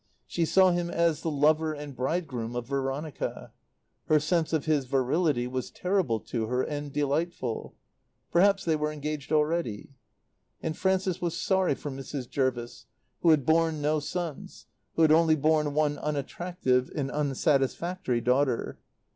[0.25, 3.53] She saw him as the lover and bridegroom of Veronica.
[4.07, 7.75] Her sense of his virility was terrible to her and delightful.
[8.31, 9.91] Perhaps they were engaged already.
[10.59, 12.27] And Frances was sorry for Mrs.
[12.27, 12.87] Jervis,
[13.21, 18.79] who had borne no sons, who had only borne one unattractive and unsatisfactory daughter.